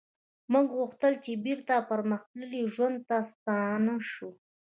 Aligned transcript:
موږ 0.53 0.67
غوښتل 0.79 1.13
چې 1.23 1.31
بیرته 1.45 1.75
پرمختللي 1.89 2.61
ژوند 2.75 2.97
ته 3.09 3.17
ستانه 3.31 3.95
شو 4.11 4.29